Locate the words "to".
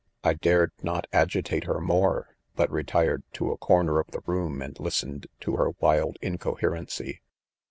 3.33-3.51, 5.41-5.57